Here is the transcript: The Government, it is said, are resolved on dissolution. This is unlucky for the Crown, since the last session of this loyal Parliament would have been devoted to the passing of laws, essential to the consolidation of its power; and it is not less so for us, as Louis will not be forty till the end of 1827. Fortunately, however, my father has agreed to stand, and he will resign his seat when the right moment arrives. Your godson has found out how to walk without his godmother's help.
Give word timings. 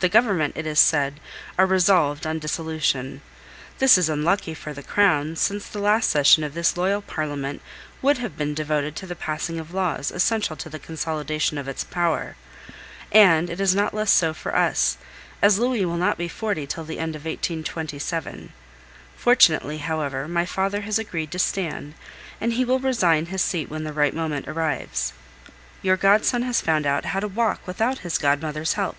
The 0.00 0.10
Government, 0.10 0.52
it 0.54 0.66
is 0.66 0.78
said, 0.78 1.18
are 1.58 1.64
resolved 1.64 2.26
on 2.26 2.38
dissolution. 2.38 3.22
This 3.78 3.96
is 3.96 4.10
unlucky 4.10 4.52
for 4.52 4.74
the 4.74 4.82
Crown, 4.82 5.34
since 5.34 5.66
the 5.66 5.78
last 5.78 6.10
session 6.10 6.44
of 6.44 6.52
this 6.52 6.76
loyal 6.76 7.00
Parliament 7.00 7.62
would 8.02 8.18
have 8.18 8.36
been 8.36 8.52
devoted 8.52 8.94
to 8.96 9.06
the 9.06 9.16
passing 9.16 9.58
of 9.58 9.72
laws, 9.72 10.10
essential 10.10 10.56
to 10.56 10.68
the 10.68 10.78
consolidation 10.78 11.56
of 11.56 11.68
its 11.68 11.84
power; 11.84 12.36
and 13.10 13.48
it 13.48 13.58
is 13.58 13.74
not 13.74 13.94
less 13.94 14.10
so 14.10 14.34
for 14.34 14.54
us, 14.54 14.98
as 15.40 15.58
Louis 15.58 15.86
will 15.86 15.96
not 15.96 16.18
be 16.18 16.28
forty 16.28 16.66
till 16.66 16.84
the 16.84 16.98
end 16.98 17.16
of 17.16 17.24
1827. 17.24 18.52
Fortunately, 19.16 19.78
however, 19.78 20.28
my 20.28 20.44
father 20.44 20.82
has 20.82 20.98
agreed 20.98 21.30
to 21.32 21.38
stand, 21.38 21.94
and 22.42 22.52
he 22.52 22.64
will 22.66 22.78
resign 22.78 23.24
his 23.32 23.40
seat 23.40 23.70
when 23.70 23.84
the 23.84 23.94
right 23.94 24.12
moment 24.12 24.48
arrives. 24.48 25.14
Your 25.80 25.96
godson 25.96 26.42
has 26.42 26.60
found 26.60 26.84
out 26.84 27.06
how 27.06 27.20
to 27.20 27.26
walk 27.28 27.66
without 27.66 28.00
his 28.00 28.18
godmother's 28.18 28.74
help. 28.74 28.98